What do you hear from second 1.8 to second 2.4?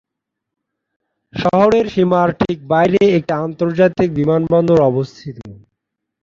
সীমার